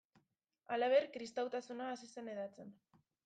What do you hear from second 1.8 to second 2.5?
hasi zen